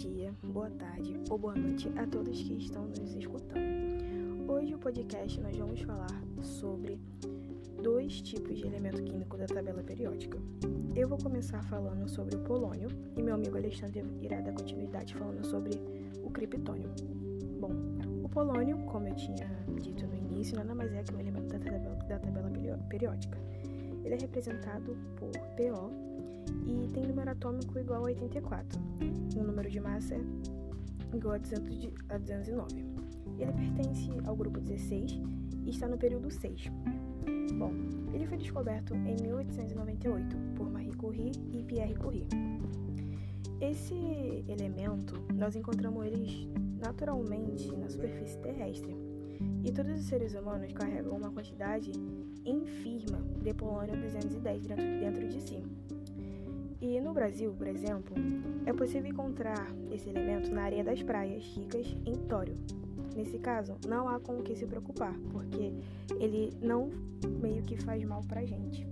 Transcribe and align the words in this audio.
dia, 0.00 0.34
boa 0.42 0.70
tarde 0.70 1.14
ou 1.28 1.36
boa 1.36 1.54
noite 1.54 1.92
a 1.94 2.06
todos 2.06 2.42
que 2.42 2.54
estão 2.54 2.86
nos 2.86 3.14
escutando. 3.14 4.50
Hoje 4.50 4.74
o 4.74 4.78
podcast 4.78 5.38
nós 5.42 5.54
vamos 5.54 5.82
falar 5.82 6.22
sobre 6.40 6.98
dois 7.82 8.22
tipos 8.22 8.56
de 8.56 8.66
elemento 8.66 9.02
químico 9.02 9.36
da 9.36 9.44
tabela 9.44 9.82
periódica. 9.82 10.38
Eu 10.96 11.06
vou 11.06 11.18
começar 11.18 11.62
falando 11.64 12.08
sobre 12.08 12.34
o 12.34 12.38
polônio 12.44 12.88
e 13.14 13.22
meu 13.22 13.34
amigo 13.34 13.58
Alexandre 13.58 14.02
irá 14.22 14.40
dar 14.40 14.54
continuidade 14.54 15.14
falando 15.14 15.44
sobre 15.44 15.72
o 16.24 16.30
criptônio. 16.30 16.88
Bom, 17.60 17.72
o 18.24 18.28
polônio, 18.30 18.78
como 18.86 19.06
eu 19.06 19.14
tinha 19.14 19.50
dito 19.82 20.06
no 20.06 20.16
início, 20.16 20.56
nada 20.56 20.74
mais 20.74 20.90
é 20.94 21.02
que 21.02 21.14
um 21.14 21.20
elemento 21.20 21.48
da 21.48 21.58
tabela, 21.58 21.94
da 22.08 22.18
tabela 22.18 22.50
periódica. 22.88 23.36
Ele 24.02 24.14
é 24.14 24.18
representado 24.18 24.96
por 25.16 25.28
PO 25.28 26.09
e 26.66 26.88
tem 26.92 27.06
número 27.06 27.30
atômico 27.30 27.78
igual 27.78 28.00
a 28.00 28.06
84. 28.06 28.80
O 29.36 29.42
número 29.42 29.70
de 29.70 29.80
massa 29.80 30.14
é 30.14 31.16
igual 31.16 31.34
a, 31.34 31.38
200 31.38 31.80
de, 31.80 31.92
a 32.08 32.18
209. 32.18 32.84
Ele 33.38 33.52
pertence 33.52 34.10
ao 34.24 34.36
grupo 34.36 34.60
16 34.60 35.20
e 35.64 35.70
está 35.70 35.88
no 35.88 35.96
período 35.96 36.30
6. 36.30 36.70
Bom, 37.58 37.72
ele 38.12 38.26
foi 38.26 38.38
descoberto 38.38 38.94
em 38.94 39.16
1898 39.22 40.36
por 40.56 40.70
Marie 40.70 40.94
Curie 40.94 41.32
e 41.52 41.62
Pierre 41.62 41.94
Curie. 41.94 42.26
Esse 43.60 43.94
elemento, 44.48 45.22
nós 45.34 45.54
encontramos 45.54 46.06
eles 46.06 46.48
naturalmente 46.80 47.70
na 47.76 47.88
superfície 47.88 48.38
terrestre, 48.38 48.96
e 49.62 49.72
todos 49.72 50.00
os 50.00 50.06
seres 50.06 50.34
humanos 50.34 50.72
carregam 50.72 51.16
uma 51.16 51.30
quantidade 51.30 51.92
infirma 52.44 53.18
de 53.42 53.52
polônio 53.52 53.94
210 54.00 54.66
dentro, 54.66 54.84
dentro 54.84 55.28
de 55.28 55.40
si. 55.40 55.62
E 56.80 56.98
no 57.00 57.12
Brasil, 57.12 57.52
por 57.52 57.66
exemplo, 57.66 58.14
é 58.64 58.72
possível 58.72 59.10
encontrar 59.10 59.66
esse 59.90 60.08
elemento 60.08 60.50
na 60.50 60.62
areia 60.62 60.82
das 60.82 61.02
praias 61.02 61.44
ricas 61.44 61.86
em 62.06 62.16
tório. 62.26 62.54
Nesse 63.14 63.38
caso, 63.38 63.76
não 63.86 64.08
há 64.08 64.18
com 64.18 64.38
o 64.38 64.42
que 64.42 64.54
se 64.56 64.66
preocupar, 64.66 65.14
porque 65.30 65.72
ele 66.18 66.50
não 66.62 66.90
meio 67.40 67.62
que 67.62 67.76
faz 67.76 68.02
mal 68.04 68.22
pra 68.26 68.44
gente. 68.44 68.86